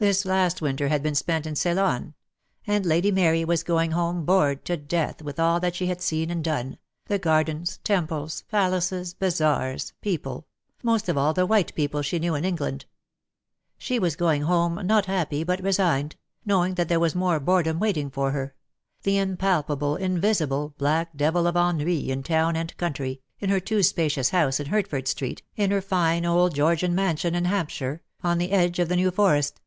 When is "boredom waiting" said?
17.40-18.08